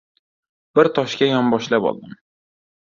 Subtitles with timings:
[0.79, 2.21] Bir toshga yonboshlab oldim.